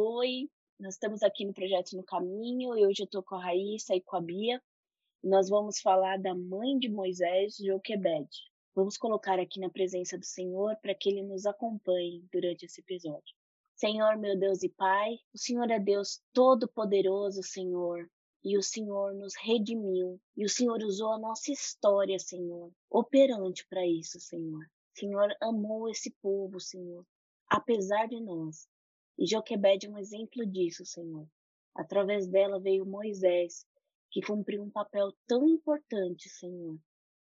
Oi, 0.00 0.48
nós 0.78 0.94
estamos 0.94 1.24
aqui 1.24 1.44
no 1.44 1.52
Projeto 1.52 1.96
No 1.96 2.04
Caminho 2.04 2.78
e 2.78 2.86
hoje 2.86 3.02
eu 3.02 3.04
estou 3.06 3.20
com 3.20 3.34
a 3.34 3.42
Raíssa 3.42 3.96
e 3.96 4.00
com 4.00 4.14
a 4.14 4.20
Bia. 4.20 4.62
Nós 5.24 5.48
vamos 5.48 5.80
falar 5.80 6.20
da 6.20 6.36
mãe 6.36 6.78
de 6.78 6.88
Moisés, 6.88 7.56
Joquebed. 7.56 8.28
Vamos 8.76 8.96
colocar 8.96 9.40
aqui 9.40 9.58
na 9.58 9.68
presença 9.68 10.16
do 10.16 10.24
Senhor 10.24 10.76
para 10.80 10.94
que 10.94 11.08
Ele 11.08 11.24
nos 11.24 11.46
acompanhe 11.46 12.24
durante 12.32 12.64
esse 12.64 12.80
episódio. 12.80 13.34
Senhor, 13.74 14.16
meu 14.16 14.38
Deus 14.38 14.62
e 14.62 14.68
Pai, 14.68 15.18
o 15.34 15.38
Senhor 15.38 15.68
é 15.68 15.80
Deus 15.80 16.22
Todo-Poderoso, 16.32 17.42
Senhor, 17.42 18.08
e 18.44 18.56
o 18.56 18.62
Senhor 18.62 19.12
nos 19.16 19.34
redimiu, 19.34 20.20
e 20.36 20.44
o 20.44 20.48
Senhor 20.48 20.78
usou 20.84 21.12
a 21.12 21.18
nossa 21.18 21.50
história, 21.50 22.20
Senhor, 22.20 22.70
operante 22.88 23.66
para 23.66 23.84
isso, 23.84 24.20
Senhor. 24.20 24.64
Senhor 24.94 25.34
amou 25.42 25.88
esse 25.90 26.12
povo, 26.22 26.60
Senhor, 26.60 27.04
apesar 27.50 28.06
de 28.06 28.20
nós. 28.20 28.68
E 29.18 29.26
Joquebed 29.26 29.86
é 29.86 29.90
um 29.90 29.98
exemplo 29.98 30.46
disso, 30.46 30.86
Senhor. 30.86 31.28
Através 31.74 32.28
dela 32.28 32.60
veio 32.60 32.86
Moisés, 32.86 33.66
que 34.10 34.22
cumpriu 34.22 34.62
um 34.62 34.70
papel 34.70 35.12
tão 35.26 35.48
importante, 35.48 36.28
Senhor, 36.28 36.78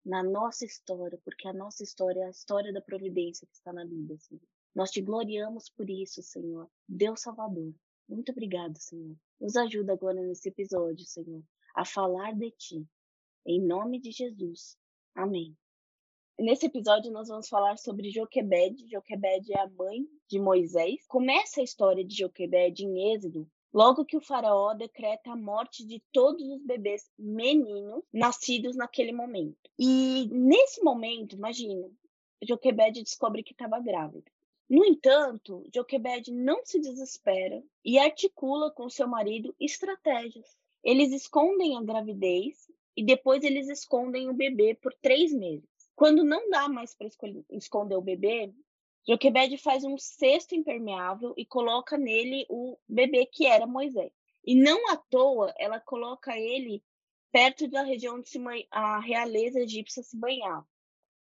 na 0.06 0.24
nossa 0.24 0.66
história, 0.66 1.20
porque 1.24 1.48
a 1.48 1.54
nossa 1.54 1.84
história 1.84 2.22
é 2.22 2.26
a 2.26 2.30
história 2.30 2.74
da 2.74 2.82
providência 2.82 3.48
que 3.48 3.56
está 3.56 3.72
na 3.72 3.86
Bíblia, 3.86 4.18
Senhor. 4.18 4.42
Nós 4.74 4.92
te 4.92 5.02
gloriamos 5.02 5.70
por 5.70 5.90
isso, 5.90 6.22
Senhor. 6.24 6.70
Deus 6.88 7.22
Salvador. 7.22 7.74
Muito 8.08 8.32
obrigado, 8.32 8.78
Senhor. 8.78 9.16
Nos 9.40 9.56
ajuda 9.56 9.94
agora 9.94 10.22
nesse 10.22 10.50
episódio, 10.50 11.06
Senhor, 11.06 11.44
a 11.76 11.86
falar 11.86 12.34
de 12.34 12.50
Ti. 12.52 12.88
Em 13.46 13.62
nome 13.62 14.00
de 14.00 14.12
Jesus. 14.12 14.78
Amém. 15.16 15.56
Nesse 16.40 16.66
episódio, 16.66 17.12
nós 17.12 17.28
vamos 17.28 17.48
falar 17.48 17.78
sobre 17.78 18.10
Joquebed. 18.10 18.90
Joquebed 18.90 19.54
é 19.54 19.60
a 19.60 19.70
mãe 19.70 20.04
de 20.28 20.40
Moisés. 20.40 21.06
Começa 21.08 21.62
a 21.62 21.64
história 21.64 22.04
de 22.04 22.18
Joquebed 22.18 22.84
em 22.84 23.14
Êxodo, 23.14 23.48
logo 23.72 24.04
que 24.04 24.18
o 24.18 24.22
faraó 24.22 24.74
decreta 24.74 25.32
a 25.32 25.36
morte 25.36 25.86
de 25.86 26.02
todos 26.12 26.42
os 26.50 26.66
bebês 26.66 27.08
meninos 27.20 28.04
nascidos 28.12 28.76
naquele 28.76 29.12
momento. 29.12 29.70
E 29.78 30.28
nesse 30.32 30.84
momento, 30.84 31.36
imagina, 31.36 31.88
Joquebed 32.42 33.04
descobre 33.04 33.44
que 33.44 33.54
estava 33.54 33.80
grávida. 33.80 34.30
No 34.68 34.84
entanto, 34.84 35.64
Joquebed 35.74 36.32
não 36.32 36.66
se 36.66 36.80
desespera 36.80 37.64
e 37.86 38.00
articula 38.00 38.72
com 38.72 38.90
seu 38.90 39.08
marido 39.08 39.56
estratégias. 39.60 40.58
Eles 40.84 41.12
escondem 41.14 41.78
a 41.78 41.84
gravidez 41.84 42.68
e 42.98 43.04
depois 43.04 43.44
eles 43.44 43.70
escondem 43.70 44.30
o 44.30 44.34
bebê 44.34 44.74
por 44.74 44.94
três 44.96 45.32
meses. 45.32 45.73
Quando 45.96 46.24
não 46.24 46.50
dá 46.50 46.68
mais 46.68 46.96
para 46.96 47.08
esconder 47.52 47.96
o 47.96 48.02
bebê, 48.02 48.54
Joquebed 49.08 49.58
faz 49.58 49.84
um 49.84 49.98
cesto 49.98 50.56
impermeável 50.56 51.34
e 51.38 51.46
coloca 51.46 51.98
nele 51.98 52.46
o 52.50 52.78
bebê 52.88 53.26
que 53.26 53.46
era 53.46 53.68
Moisés. 53.68 54.12
E 54.46 54.56
não 54.56 54.90
à 54.90 54.98
toa 54.98 55.54
ela 55.58 55.80
coloca 55.80 56.38
ele 56.38 56.84
perto 57.32 57.68
da 57.68 57.84
região 57.84 58.16
onde 58.16 58.68
a 58.72 59.00
realeza 59.00 59.60
egípcia 59.60 60.04
se 60.04 60.18
banhava. 60.18 60.68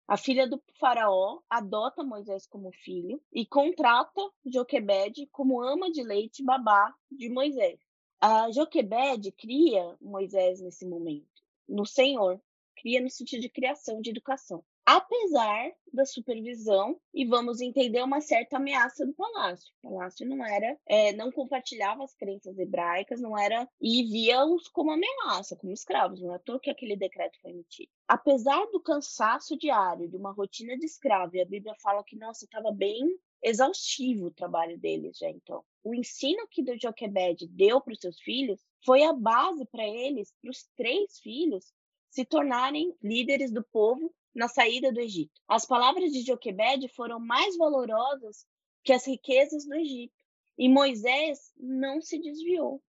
A 0.06 0.16
filha 0.16 0.46
do 0.46 0.62
faraó 0.78 1.40
adota 1.48 2.04
Moisés 2.04 2.46
como 2.46 2.70
filho 2.72 3.22
e 3.32 3.46
contrata 3.46 4.20
Joquebed 4.44 5.26
como 5.32 5.62
ama 5.62 5.90
de 5.90 6.02
leite 6.02 6.42
babá 6.42 6.94
de 7.10 7.28
Moisés. 7.28 7.80
A 8.20 8.50
Joquebed 8.50 9.32
cria 9.32 9.96
Moisés 10.00 10.60
nesse 10.60 10.86
momento, 10.86 11.42
no 11.68 11.86
Senhor, 11.86 12.40
cria 12.76 13.00
no 13.00 13.10
sentido 13.10 13.40
de 13.40 13.48
criação, 13.48 14.00
de 14.00 14.10
educação. 14.10 14.64
Apesar 14.84 15.72
da 15.92 16.04
supervisão, 16.04 17.00
e 17.14 17.24
vamos 17.24 17.60
entender 17.60 18.02
uma 18.02 18.20
certa 18.20 18.56
ameaça 18.56 19.06
do 19.06 19.12
palácio. 19.12 19.72
O 19.82 19.88
palácio 19.88 20.26
não 20.26 20.44
era, 20.44 20.76
é, 20.86 21.12
não 21.12 21.30
compartilhava 21.30 22.02
as 22.02 22.14
crenças 22.14 22.58
hebraicas, 22.58 23.20
não 23.20 23.38
era, 23.38 23.68
e 23.80 24.02
via-os 24.04 24.66
como 24.68 24.90
ameaça, 24.90 25.56
como 25.56 25.72
escravos. 25.72 26.20
Não 26.20 26.32
é 26.32 26.36
à 26.36 26.38
toa 26.40 26.58
que 26.58 26.70
aquele 26.70 26.96
decreto 26.96 27.38
foi 27.40 27.52
emitido. 27.52 27.90
Apesar 28.08 28.66
do 28.72 28.80
cansaço 28.80 29.56
diário, 29.56 30.08
de 30.08 30.16
uma 30.16 30.32
rotina 30.32 30.76
de 30.76 30.86
escravo, 30.86 31.36
e 31.36 31.40
a 31.40 31.46
Bíblia 31.46 31.74
fala 31.80 32.02
que, 32.04 32.16
nossa, 32.16 32.44
estava 32.44 32.72
bem 32.72 33.16
exaustivo 33.42 34.26
o 34.26 34.34
trabalho 34.34 34.78
deles 34.78 35.18
já 35.18 35.28
então. 35.28 35.64
O 35.84 35.94
ensino 35.94 36.46
que 36.48 36.62
do 36.62 36.78
Joquebed 36.80 37.48
deu 37.48 37.80
para 37.80 37.92
os 37.92 37.98
seus 37.98 38.20
filhos 38.20 38.60
foi 38.84 39.02
a 39.02 39.12
base 39.12 39.64
para 39.66 39.86
eles, 39.86 40.32
para 40.40 40.50
os 40.50 40.68
três 40.76 41.18
filhos, 41.18 41.72
se 42.12 42.26
tornarem 42.26 42.94
líderes 43.02 43.50
do 43.50 43.64
povo 43.64 44.14
na 44.34 44.46
saída 44.46 44.92
do 44.92 45.00
Egito. 45.00 45.40
As 45.48 45.64
palavras 45.64 46.12
de 46.12 46.20
Joquebed 46.20 46.86
foram 46.88 47.18
mais 47.18 47.56
valorosas 47.56 48.46
que 48.84 48.92
as 48.92 49.06
riquezas 49.06 49.64
do 49.64 49.74
Egito. 49.74 50.14
E 50.58 50.68
Moisés 50.68 51.54
não 51.56 52.02
se 52.02 52.18
desviou. 52.18 52.82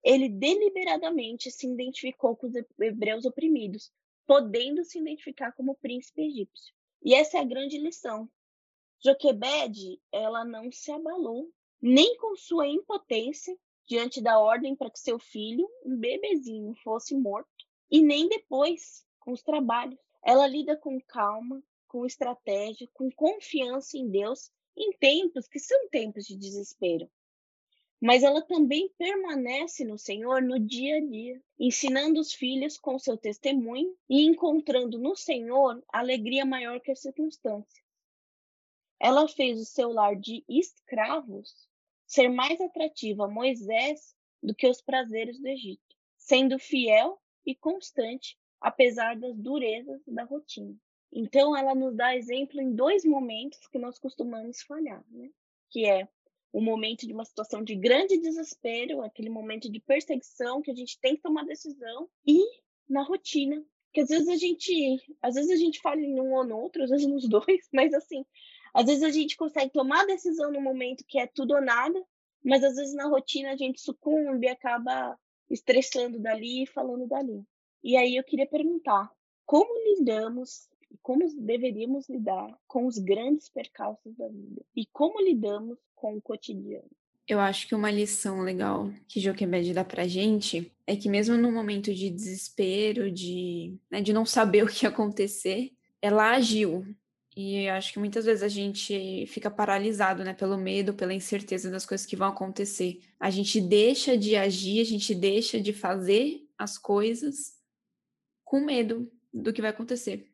Ele 0.00 0.28
deliberadamente 0.28 1.50
se 1.50 1.66
identificou 1.66 2.36
com 2.36 2.46
os 2.46 2.54
hebreus 2.78 3.24
oprimidos, 3.24 3.90
podendo 4.24 4.84
se 4.84 5.00
identificar 5.00 5.50
como 5.52 5.74
príncipe 5.74 6.22
egípcio. 6.22 6.72
E 7.02 7.14
essa 7.14 7.36
é 7.36 7.40
a 7.40 7.44
grande 7.44 7.78
lição. 7.78 8.30
Joquebed, 9.04 10.00
ela 10.12 10.44
não 10.44 10.70
se 10.70 10.92
abalou, 10.92 11.50
nem 11.82 12.16
com 12.16 12.36
sua 12.36 12.68
impotência 12.68 13.58
diante 13.88 14.22
da 14.22 14.38
ordem 14.38 14.76
para 14.76 14.88
que 14.88 15.00
seu 15.00 15.18
filho, 15.18 15.68
um 15.84 15.96
bebezinho, 15.96 16.76
fosse 16.76 17.16
morto, 17.16 17.68
e 17.90 18.02
nem 18.02 18.28
depois 18.28 19.04
com 19.18 19.32
os 19.32 19.42
trabalhos. 19.42 19.98
Ela 20.22 20.46
lida 20.46 20.76
com 20.76 21.00
calma, 21.00 21.62
com 21.88 22.06
estratégia, 22.06 22.88
com 22.92 23.10
confiança 23.10 23.96
em 23.96 24.08
Deus 24.08 24.50
em 24.76 24.92
tempos 24.92 25.48
que 25.48 25.58
são 25.58 25.88
tempos 25.88 26.24
de 26.24 26.36
desespero. 26.36 27.10
Mas 28.00 28.22
ela 28.22 28.40
também 28.40 28.88
permanece 28.96 29.84
no 29.84 29.98
Senhor 29.98 30.40
no 30.40 30.58
dia 30.58 30.96
a 30.96 31.00
dia, 31.00 31.42
ensinando 31.58 32.18
os 32.18 32.32
filhos 32.32 32.78
com 32.78 32.98
seu 32.98 33.16
testemunho 33.16 33.94
e 34.08 34.22
encontrando 34.22 34.98
no 34.98 35.14
Senhor 35.14 35.82
alegria 35.92 36.46
maior 36.46 36.80
que 36.80 36.90
as 36.90 37.00
circunstâncias. 37.00 37.84
Ela 38.98 39.28
fez 39.28 39.60
o 39.60 39.64
seu 39.66 39.92
lar 39.92 40.16
de 40.16 40.44
escravos 40.48 41.68
ser 42.06 42.28
mais 42.28 42.60
atrativo 42.60 43.22
a 43.22 43.28
Moisés 43.28 44.14
do 44.42 44.54
que 44.54 44.66
os 44.66 44.80
prazeres 44.80 45.38
do 45.38 45.46
Egito, 45.46 45.96
sendo 46.16 46.58
fiel 46.58 47.19
e 47.46 47.54
constante, 47.54 48.36
apesar 48.60 49.16
das 49.16 49.36
durezas 49.36 50.00
da 50.06 50.24
rotina. 50.24 50.76
Então, 51.12 51.56
ela 51.56 51.74
nos 51.74 51.96
dá 51.96 52.14
exemplo 52.16 52.60
em 52.60 52.74
dois 52.74 53.04
momentos 53.04 53.66
que 53.68 53.78
nós 53.78 53.98
costumamos 53.98 54.62
falhar, 54.62 55.04
né? 55.10 55.28
Que 55.70 55.86
é 55.86 56.08
o 56.52 56.60
momento 56.60 57.06
de 57.06 57.12
uma 57.12 57.24
situação 57.24 57.62
de 57.62 57.74
grande 57.74 58.18
desespero, 58.18 59.02
aquele 59.02 59.30
momento 59.30 59.70
de 59.70 59.80
perseguição 59.80 60.62
que 60.62 60.70
a 60.70 60.74
gente 60.74 60.98
tem 61.00 61.16
que 61.16 61.22
tomar 61.22 61.44
decisão, 61.44 62.08
e 62.26 62.40
na 62.88 63.02
rotina, 63.02 63.64
que 63.92 64.00
às 64.00 64.08
vezes 64.08 64.28
a 64.28 64.36
gente, 64.36 64.98
às 65.22 65.34
vezes 65.34 65.50
a 65.50 65.56
gente 65.56 65.80
falha 65.80 66.00
em 66.00 66.20
um 66.20 66.32
ou 66.34 66.44
no 66.44 66.58
outro, 66.58 66.82
às 66.82 66.90
vezes 66.90 67.06
nos 67.06 67.28
dois, 67.28 67.68
mas 67.72 67.92
assim, 67.94 68.24
às 68.74 68.86
vezes 68.86 69.02
a 69.02 69.10
gente 69.10 69.36
consegue 69.36 69.72
tomar 69.72 70.06
decisão 70.06 70.52
no 70.52 70.60
momento 70.60 71.04
que 71.06 71.18
é 71.18 71.26
tudo 71.26 71.54
ou 71.54 71.60
nada, 71.60 72.00
mas 72.44 72.62
às 72.64 72.76
vezes 72.76 72.94
na 72.94 73.06
rotina 73.06 73.52
a 73.52 73.56
gente 73.56 73.80
sucumbe 73.80 74.48
acaba 74.48 75.18
estressando 75.50 76.18
dali 76.18 76.62
e 76.62 76.66
falando 76.66 77.06
dali. 77.06 77.42
E 77.82 77.96
aí 77.96 78.16
eu 78.16 78.24
queria 78.24 78.46
perguntar, 78.46 79.10
como 79.44 79.70
lidamos 79.96 80.68
e 80.90 80.96
como 81.02 81.26
deveríamos 81.36 82.08
lidar 82.08 82.56
com 82.66 82.86
os 82.86 82.98
grandes 82.98 83.48
percalços 83.48 84.14
da 84.16 84.28
vida? 84.28 84.62
E 84.76 84.86
como 84.92 85.20
lidamos 85.20 85.78
com 85.94 86.16
o 86.16 86.22
cotidiano? 86.22 86.88
Eu 87.26 87.38
acho 87.38 87.68
que 87.68 87.74
uma 87.74 87.90
lição 87.90 88.40
legal 88.40 88.90
que 89.06 89.20
Joquebed 89.20 89.72
dá 89.72 89.84
pra 89.84 90.06
gente 90.08 90.72
é 90.84 90.96
que 90.96 91.08
mesmo 91.08 91.36
no 91.36 91.52
momento 91.52 91.94
de 91.94 92.10
desespero, 92.10 93.10
de, 93.10 93.78
né, 93.88 94.00
de 94.00 94.12
não 94.12 94.26
saber 94.26 94.64
o 94.64 94.66
que 94.66 94.84
ia 94.84 94.88
acontecer, 94.88 95.70
ela 96.02 96.32
agiu. 96.32 96.84
E 97.42 97.70
acho 97.70 97.94
que 97.94 97.98
muitas 97.98 98.26
vezes 98.26 98.42
a 98.42 98.48
gente 98.48 99.24
fica 99.28 99.50
paralisado, 99.50 100.22
né, 100.22 100.34
pelo 100.34 100.58
medo, 100.58 100.92
pela 100.92 101.14
incerteza 101.14 101.70
das 101.70 101.86
coisas 101.86 102.06
que 102.06 102.14
vão 102.14 102.28
acontecer. 102.28 103.00
A 103.18 103.30
gente 103.30 103.62
deixa 103.62 104.14
de 104.14 104.36
agir, 104.36 104.78
a 104.78 104.84
gente 104.84 105.14
deixa 105.14 105.58
de 105.58 105.72
fazer 105.72 106.46
as 106.58 106.76
coisas 106.76 107.54
com 108.44 108.60
medo 108.60 109.10
do 109.32 109.54
que 109.54 109.62
vai 109.62 109.70
acontecer. 109.70 110.30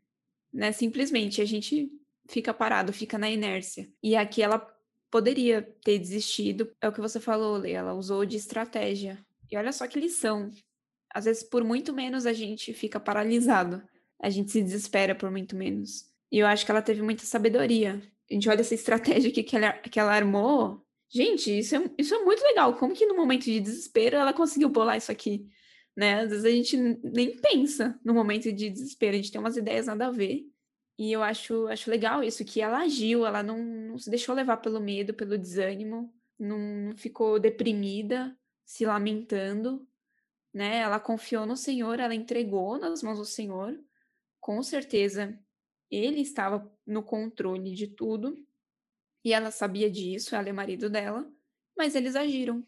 Né? 0.52 0.72
Simplesmente 0.72 1.40
a 1.40 1.44
gente 1.44 1.88
fica 2.28 2.52
parado, 2.52 2.92
fica 2.92 3.16
na 3.16 3.30
inércia. 3.30 3.88
E 4.02 4.16
aqui 4.16 4.42
ela 4.42 4.58
poderia 5.08 5.62
ter 5.84 6.00
desistido, 6.00 6.74
é 6.80 6.88
o 6.88 6.92
que 6.92 7.00
você 7.00 7.20
falou, 7.20 7.56
Lê, 7.56 7.70
ela 7.70 7.94
usou 7.94 8.26
de 8.26 8.36
estratégia. 8.36 9.24
E 9.48 9.56
olha 9.56 9.72
só 9.72 9.86
que 9.86 10.00
lição. 10.00 10.50
Às 11.14 11.26
vezes, 11.26 11.44
por 11.44 11.62
muito 11.62 11.92
menos, 11.92 12.26
a 12.26 12.32
gente 12.32 12.74
fica 12.74 12.98
paralisado. 12.98 13.80
A 14.20 14.28
gente 14.28 14.50
se 14.50 14.60
desespera 14.60 15.14
por 15.14 15.30
muito 15.30 15.54
menos. 15.54 16.15
E 16.30 16.38
eu 16.38 16.46
acho 16.46 16.64
que 16.64 16.70
ela 16.70 16.82
teve 16.82 17.02
muita 17.02 17.24
sabedoria. 17.24 18.02
A 18.30 18.34
gente 18.34 18.48
olha 18.48 18.60
essa 18.60 18.74
estratégia 18.74 19.30
aqui 19.30 19.42
que 19.42 19.56
ela, 19.56 19.72
que 19.72 20.00
ela 20.00 20.12
armou. 20.12 20.84
Gente, 21.08 21.56
isso 21.56 21.76
é, 21.76 21.90
isso 21.98 22.14
é 22.14 22.24
muito 22.24 22.42
legal. 22.42 22.74
Como 22.76 22.94
que 22.94 23.06
no 23.06 23.16
momento 23.16 23.44
de 23.44 23.60
desespero 23.60 24.16
ela 24.16 24.32
conseguiu 24.32 24.68
bolar 24.68 24.96
isso 24.96 25.12
aqui? 25.12 25.48
né? 25.96 26.20
Às 26.20 26.30
vezes 26.30 26.44
a 26.44 26.50
gente 26.50 26.76
nem 26.76 27.36
pensa 27.38 27.98
no 28.04 28.12
momento 28.12 28.52
de 28.52 28.68
desespero, 28.68 29.14
a 29.14 29.16
gente 29.16 29.32
tem 29.32 29.40
umas 29.40 29.56
ideias 29.56 29.86
nada 29.86 30.08
a 30.08 30.10
ver. 30.10 30.46
E 30.98 31.12
eu 31.12 31.22
acho, 31.22 31.66
acho 31.68 31.90
legal 31.90 32.22
isso, 32.22 32.44
que 32.44 32.60
ela 32.60 32.80
agiu, 32.82 33.26
ela 33.26 33.42
não, 33.42 33.58
não 33.62 33.98
se 33.98 34.10
deixou 34.10 34.34
levar 34.34 34.58
pelo 34.58 34.80
medo, 34.80 35.14
pelo 35.14 35.38
desânimo, 35.38 36.12
não 36.38 36.94
ficou 36.96 37.38
deprimida, 37.38 38.36
se 38.64 38.84
lamentando, 38.84 39.86
né? 40.52 40.78
Ela 40.78 41.00
confiou 41.00 41.46
no 41.46 41.56
Senhor, 41.56 42.00
ela 42.00 42.14
entregou 42.14 42.78
nas 42.78 43.02
mãos 43.02 43.18
do 43.18 43.24
Senhor. 43.24 43.78
Com 44.40 44.62
certeza, 44.62 45.38
ele 45.90 46.20
estava 46.20 46.70
no 46.86 47.02
controle 47.02 47.74
de 47.74 47.86
tudo 47.86 48.36
e 49.24 49.32
ela 49.32 49.50
sabia 49.50 49.90
disso, 49.90 50.34
ela 50.34 50.48
é 50.48 50.52
marido 50.52 50.88
dela, 50.88 51.28
mas 51.76 51.94
eles 51.94 52.14
agiram. 52.14 52.66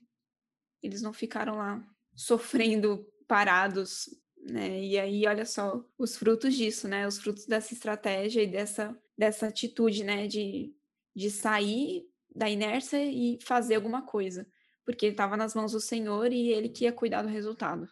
Eles 0.83 1.03
não 1.03 1.13
ficaram 1.13 1.57
lá 1.57 1.85
sofrendo 2.15 3.07
parados, 3.27 4.09
né? 4.37 4.83
E 4.83 4.99
aí, 4.99 5.27
olha 5.27 5.45
só 5.45 5.85
os 5.97 6.17
frutos 6.17 6.55
disso, 6.55 6.89
né? 6.89 7.07
Os 7.07 7.19
frutos 7.19 7.47
dessa 7.47 7.73
estratégia 7.73 8.43
e 8.43 8.47
dessa, 8.47 8.97
dessa 9.17 9.47
atitude, 9.47 10.05
né? 10.05 10.27
De, 10.27 10.75
de 11.15 11.31
sair 11.31 12.09
da 12.35 12.49
inércia 12.49 13.05
e 13.05 13.39
fazer 13.43 13.77
alguma 13.77 14.03
coisa. 14.03 14.51
Porque 14.85 15.07
estava 15.07 15.37
nas 15.37 15.55
mãos 15.55 15.73
do 15.73 15.81
Senhor 15.81 16.33
e 16.33 16.49
ele 16.51 16.69
que 16.69 16.85
ia 16.85 16.93
cuidar 16.93 17.23
do 17.23 17.29
resultado. 17.29 17.89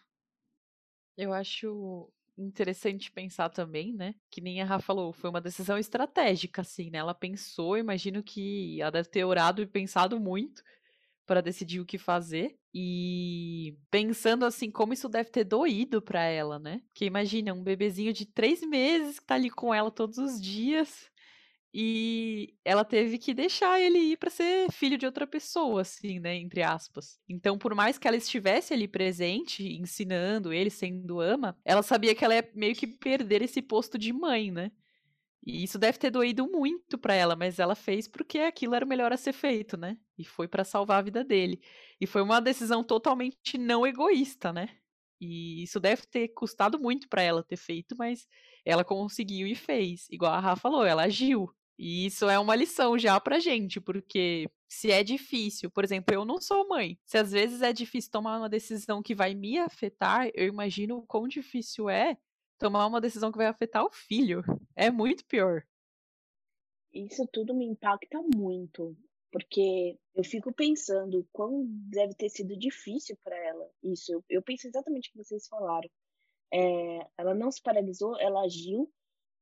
Eu 1.15 1.33
acho 1.33 2.11
interessante 2.37 3.11
pensar 3.11 3.49
também, 3.49 3.93
né? 3.93 4.13
Que 4.29 4.41
nem 4.41 4.61
a 4.61 4.65
Rafa 4.65 4.85
falou, 4.85 5.11
foi 5.11 5.29
uma 5.29 5.41
decisão 5.41 5.77
estratégica, 5.77 6.61
assim, 6.61 6.89
né? 6.89 6.99
Ela 6.99 7.13
pensou, 7.13 7.77
imagino 7.77 8.23
que 8.23 8.79
ela 8.81 8.91
deve 8.91 9.09
ter 9.09 9.23
orado 9.23 9.61
e 9.61 9.67
pensado 9.67 10.19
muito 10.19 10.63
para 11.25 11.41
decidir 11.41 11.79
o 11.79 11.85
que 11.85 11.97
fazer. 11.97 12.57
E 12.73 13.75
pensando 13.91 14.45
assim, 14.45 14.71
como 14.71 14.93
isso 14.93 15.09
deve 15.09 15.29
ter 15.29 15.43
doído 15.43 16.01
para 16.01 16.23
ela, 16.23 16.57
né? 16.59 16.81
Porque 16.87 17.05
imagina, 17.05 17.53
um 17.53 17.63
bebezinho 17.63 18.13
de 18.13 18.25
três 18.25 18.61
meses 18.61 19.19
que 19.19 19.25
tá 19.25 19.35
ali 19.35 19.49
com 19.49 19.73
ela 19.73 19.91
todos 19.91 20.17
os 20.17 20.41
dias. 20.41 21.11
E 21.73 22.55
ela 22.65 22.83
teve 22.85 23.17
que 23.17 23.33
deixar 23.33 23.79
ele 23.79 23.99
ir 23.99 24.17
para 24.17 24.29
ser 24.29 24.71
filho 24.71 24.97
de 24.97 25.05
outra 25.05 25.27
pessoa, 25.27 25.81
assim, 25.81 26.19
né? 26.19 26.35
Entre 26.35 26.63
aspas. 26.63 27.19
Então, 27.29 27.57
por 27.57 27.75
mais 27.75 27.97
que 27.97 28.07
ela 28.07 28.17
estivesse 28.17 28.73
ali 28.73 28.87
presente, 28.87 29.63
ensinando 29.77 30.51
ele, 30.53 30.69
sendo 30.69 31.19
ama, 31.19 31.57
ela 31.63 31.83
sabia 31.83 32.15
que 32.15 32.25
ela 32.25 32.35
ia 32.35 32.49
meio 32.55 32.75
que 32.75 32.87
perder 32.87 33.41
esse 33.41 33.61
posto 33.61 33.97
de 33.97 34.11
mãe, 34.13 34.51
né? 34.51 34.71
E 35.45 35.63
isso 35.63 35.77
deve 35.79 35.97
ter 35.97 36.09
doído 36.11 36.45
muito 36.47 36.97
para 36.97 37.13
ela, 37.13 37.35
mas 37.35 37.59
ela 37.59 37.75
fez 37.75 38.07
porque 38.07 38.39
aquilo 38.39 38.75
era 38.75 38.83
o 38.85 38.87
melhor 38.87 39.13
a 39.13 39.17
ser 39.17 39.33
feito, 39.33 39.77
né? 39.77 39.97
E 40.17 40.25
foi 40.25 40.47
para 40.47 40.63
salvar 40.63 40.99
a 40.99 41.01
vida 41.01 41.23
dele. 41.23 41.61
E 42.01 42.07
foi 42.07 42.21
uma 42.21 42.41
decisão 42.41 42.83
totalmente 42.83 43.57
não 43.57 43.87
egoísta, 43.87 44.51
né? 44.51 44.67
E 45.21 45.63
isso 45.63 45.79
deve 45.79 46.03
ter 46.05 46.29
custado 46.29 46.79
muito 46.79 47.07
para 47.07 47.21
ela 47.21 47.43
ter 47.43 47.57
feito, 47.57 47.95
mas 47.97 48.27
ela 48.67 48.83
conseguiu 48.83 49.47
e 49.47 49.55
fez. 49.55 50.07
Igual 50.11 50.33
a 50.33 50.41
Rafa 50.41 50.63
falou, 50.63 50.83
ela 50.83 51.03
agiu. 51.03 51.49
E 51.79 52.05
isso 52.05 52.27
é 52.27 52.37
uma 52.37 52.55
lição 52.55 52.99
já 52.99 53.17
pra 53.17 53.39
gente, 53.39 53.79
porque 53.79 54.49
se 54.67 54.91
é 54.91 55.03
difícil, 55.03 55.71
por 55.71 55.85
exemplo, 55.85 56.13
eu 56.13 56.25
não 56.25 56.41
sou 56.41 56.67
mãe. 56.67 56.99
Se 57.05 57.17
às 57.17 57.31
vezes 57.31 57.61
é 57.61 57.71
difícil 57.71 58.11
tomar 58.11 58.37
uma 58.37 58.49
decisão 58.49 59.01
que 59.01 59.15
vai 59.15 59.33
me 59.33 59.57
afetar, 59.57 60.29
eu 60.33 60.47
imagino 60.47 60.97
o 60.97 61.05
quão 61.05 61.29
difícil 61.29 61.89
é 61.89 62.17
tomar 62.59 62.85
uma 62.87 62.99
decisão 62.99 63.31
que 63.31 63.37
vai 63.37 63.47
afetar 63.47 63.85
o 63.85 63.91
filho. 63.91 64.43
É 64.75 64.91
muito 64.91 65.25
pior. 65.25 65.63
Isso 66.93 67.25
tudo 67.31 67.53
me 67.53 67.65
impacta 67.65 68.21
muito, 68.35 68.97
porque 69.31 69.97
eu 70.13 70.25
fico 70.25 70.51
pensando 70.51 71.25
quão 71.31 71.63
deve 71.67 72.15
ter 72.15 72.29
sido 72.29 72.57
difícil 72.57 73.17
para 73.23 73.37
ela 73.37 73.69
isso. 73.81 74.11
Eu, 74.11 74.25
eu 74.29 74.41
penso 74.41 74.67
exatamente 74.67 75.07
o 75.07 75.11
que 75.13 75.23
vocês 75.23 75.47
falaram. 75.47 75.89
É, 76.51 77.07
ela 77.17 77.33
não 77.33 77.51
se 77.51 77.61
paralisou, 77.61 78.17
ela 78.19 78.41
agiu 78.41 78.91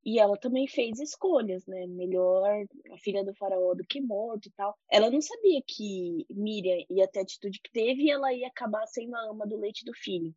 e 0.04 0.20
ela 0.20 0.38
também 0.38 0.68
fez 0.68 1.00
escolhas, 1.00 1.66
né? 1.66 1.88
Melhor 1.88 2.44
a 2.92 2.98
filha 2.98 3.24
do 3.24 3.34
faraó 3.34 3.74
do 3.74 3.86
que 3.86 4.00
morto 4.02 4.48
e 4.48 4.52
tal. 4.52 4.78
Ela 4.90 5.10
não 5.10 5.22
sabia 5.22 5.62
que 5.66 6.26
Miriam 6.30 6.84
ia 6.90 7.08
ter 7.08 7.20
a 7.20 7.24
atitude 7.24 7.60
que 7.60 7.72
teve 7.72 8.04
e 8.04 8.12
ela 8.12 8.34
ia 8.34 8.48
acabar 8.48 8.86
sendo 8.88 9.16
a 9.16 9.30
ama 9.30 9.48
do 9.48 9.58
leite 9.58 9.84
do 9.84 9.94
filho 9.94 10.34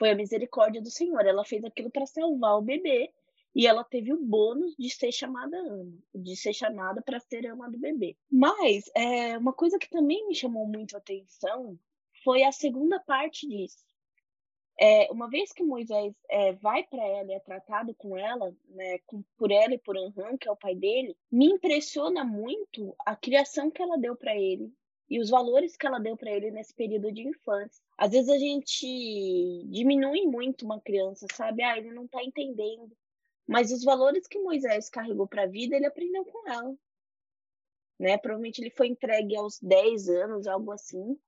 foi 0.00 0.10
a 0.10 0.14
misericórdia 0.14 0.80
do 0.80 0.90
Senhor. 0.90 1.26
Ela 1.26 1.44
fez 1.44 1.62
aquilo 1.62 1.90
para 1.90 2.06
salvar 2.06 2.56
o 2.56 2.62
bebê 2.62 3.12
e 3.54 3.66
ela 3.66 3.84
teve 3.84 4.14
o 4.14 4.24
bônus 4.24 4.74
de 4.78 4.88
ser 4.88 5.12
chamada 5.12 5.58
ama, 5.58 5.92
de 6.14 6.34
ser 6.34 6.54
chamada 6.54 7.02
para 7.02 7.20
ser 7.20 7.46
ama 7.46 7.70
do 7.70 7.78
bebê. 7.78 8.16
Mas 8.32 8.90
é, 8.96 9.36
uma 9.36 9.52
coisa 9.52 9.78
que 9.78 9.90
também 9.90 10.26
me 10.26 10.34
chamou 10.34 10.66
muito 10.66 10.96
a 10.96 10.98
atenção 10.98 11.78
foi 12.24 12.42
a 12.44 12.50
segunda 12.50 12.98
parte 12.98 13.46
disso. 13.46 13.84
É, 14.82 15.12
uma 15.12 15.28
vez 15.28 15.52
que 15.52 15.62
Moisés 15.62 16.14
é, 16.30 16.54
vai 16.54 16.82
para 16.84 17.04
ela 17.04 17.30
e 17.30 17.34
é 17.34 17.40
tratado 17.40 17.94
com 17.94 18.16
ela, 18.16 18.50
né, 18.70 18.98
com, 19.06 19.22
por 19.36 19.50
ela 19.50 19.74
e 19.74 19.78
por 19.78 19.94
Anran, 19.94 20.38
que 20.38 20.48
é 20.48 20.50
o 20.50 20.56
pai 20.56 20.74
dele, 20.74 21.14
me 21.30 21.44
impressiona 21.46 22.24
muito 22.24 22.96
a 23.04 23.14
criação 23.14 23.70
que 23.70 23.82
ela 23.82 23.98
deu 23.98 24.16
para 24.16 24.34
ele 24.34 24.72
e 25.10 25.20
os 25.20 25.28
valores 25.28 25.76
que 25.76 25.86
ela 25.86 25.98
deu 25.98 26.16
para 26.16 26.30
ele 26.30 26.50
nesse 26.50 26.72
período 26.72 27.12
de 27.12 27.28
infância. 27.28 27.82
Às 27.98 28.12
vezes 28.12 28.30
a 28.30 28.38
gente 28.38 29.66
diminui 29.66 30.22
muito 30.22 30.64
uma 30.64 30.80
criança, 30.80 31.26
sabe? 31.34 31.62
Ah, 31.62 31.76
ele 31.76 31.90
não 31.92 32.06
está 32.06 32.24
entendendo. 32.24 32.90
Mas 33.46 33.72
os 33.72 33.84
valores 33.84 34.26
que 34.26 34.38
Moisés 34.38 34.88
carregou 34.88 35.26
para 35.26 35.42
a 35.42 35.46
vida, 35.46 35.76
ele 35.76 35.86
aprendeu 35.86 36.24
com 36.24 36.48
ela. 36.48 36.74
Né? 37.98 38.16
Provavelmente 38.16 38.62
ele 38.62 38.70
foi 38.70 38.86
entregue 38.86 39.36
aos 39.36 39.58
10 39.60 40.08
anos, 40.08 40.46
algo 40.46 40.72
assim. 40.72 41.18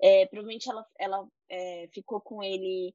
É, 0.00 0.26
provavelmente 0.26 0.70
ela, 0.70 0.86
ela 0.98 1.28
é, 1.48 1.88
ficou 1.92 2.20
com 2.20 2.42
ele 2.42 2.94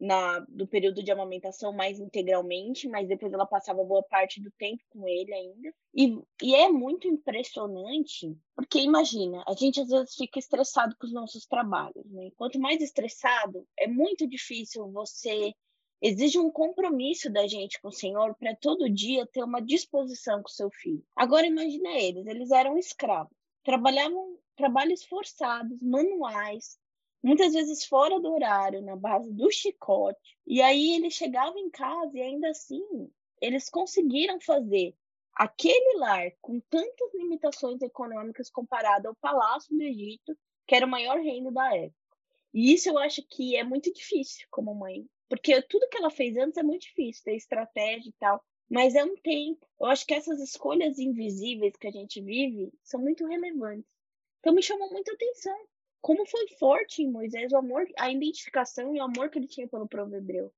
na, 0.00 0.40
do 0.48 0.66
período 0.66 1.02
de 1.02 1.12
amamentação 1.12 1.72
mais 1.72 2.00
integralmente, 2.00 2.88
mas 2.88 3.08
depois 3.08 3.32
ela 3.32 3.46
passava 3.46 3.84
boa 3.84 4.02
parte 4.02 4.40
do 4.40 4.50
tempo 4.52 4.82
com 4.90 5.06
ele 5.06 5.32
ainda. 5.32 5.74
E, 5.94 6.18
e 6.42 6.54
é 6.54 6.68
muito 6.68 7.06
impressionante, 7.06 8.36
porque 8.56 8.80
imagina, 8.80 9.44
a 9.46 9.54
gente 9.54 9.80
às 9.80 9.88
vezes 9.88 10.14
fica 10.14 10.38
estressado 10.38 10.96
com 10.98 11.06
os 11.06 11.12
nossos 11.12 11.46
trabalhos, 11.46 12.04
né? 12.10 12.30
Quanto 12.36 12.58
mais 12.58 12.80
estressado, 12.80 13.66
é 13.78 13.86
muito 13.86 14.26
difícil 14.26 14.90
você 14.90 15.52
exige 16.00 16.38
um 16.38 16.50
compromisso 16.50 17.30
da 17.30 17.46
gente 17.46 17.80
com 17.80 17.88
o 17.88 17.92
Senhor 17.92 18.34
para 18.34 18.56
todo 18.56 18.90
dia 18.90 19.24
ter 19.26 19.44
uma 19.44 19.60
disposição 19.62 20.42
com 20.42 20.48
seu 20.48 20.68
filho. 20.68 21.04
Agora 21.14 21.46
imagina 21.46 21.90
eles, 21.90 22.26
eles 22.26 22.50
eram 22.50 22.76
escravos, 22.76 23.36
trabalhavam 23.62 24.38
trabalhos 24.56 25.04
forçados, 25.04 25.80
manuais, 25.80 26.78
muitas 27.22 27.52
vezes 27.52 27.84
fora 27.84 28.20
do 28.20 28.32
horário, 28.32 28.82
na 28.82 28.96
base 28.96 29.32
do 29.32 29.50
chicote. 29.50 30.36
E 30.46 30.60
aí 30.60 30.92
ele 30.94 31.10
chegava 31.10 31.58
em 31.58 31.70
casa 31.70 32.16
e 32.16 32.22
ainda 32.22 32.50
assim 32.50 32.82
eles 33.40 33.68
conseguiram 33.68 34.40
fazer 34.40 34.94
aquele 35.34 35.98
lar 35.98 36.30
com 36.40 36.60
tantas 36.60 37.14
limitações 37.14 37.80
econômicas 37.82 38.50
comparado 38.50 39.08
ao 39.08 39.14
Palácio 39.16 39.76
do 39.76 39.82
Egito, 39.82 40.36
que 40.66 40.74
era 40.74 40.86
o 40.86 40.90
maior 40.90 41.18
reino 41.18 41.50
da 41.50 41.74
época. 41.74 41.96
E 42.54 42.72
isso 42.72 42.88
eu 42.88 42.98
acho 42.98 43.22
que 43.22 43.56
é 43.56 43.64
muito 43.64 43.92
difícil 43.92 44.46
como 44.50 44.74
mãe, 44.74 45.06
porque 45.28 45.60
tudo 45.62 45.88
que 45.88 45.96
ela 45.96 46.10
fez 46.10 46.36
antes 46.36 46.58
é 46.58 46.62
muito 46.62 46.82
difícil, 46.82 47.24
ter 47.24 47.34
estratégia 47.34 48.10
e 48.10 48.12
tal, 48.12 48.44
mas 48.72 48.94
é 48.94 49.04
um 49.04 49.14
tempo. 49.16 49.66
Eu 49.78 49.86
acho 49.86 50.06
que 50.06 50.14
essas 50.14 50.40
escolhas 50.40 50.98
invisíveis 50.98 51.76
que 51.76 51.86
a 51.86 51.90
gente 51.90 52.22
vive 52.22 52.72
são 52.82 52.98
muito 52.98 53.26
relevantes. 53.26 53.84
Então 54.40 54.54
me 54.54 54.62
chamou 54.62 54.90
muita 54.90 55.12
atenção 55.12 55.54
como 56.00 56.24
foi 56.26 56.48
forte 56.58 57.02
em 57.02 57.10
Moisés 57.10 57.52
o 57.52 57.58
amor, 57.58 57.86
a 57.98 58.10
identificação 58.10 58.96
e 58.96 58.98
o 58.98 59.02
amor 59.02 59.28
que 59.28 59.38
ele 59.38 59.46
tinha 59.46 59.68
pelo 59.68 59.86
povo 59.86 60.16
hebreu. 60.16 60.50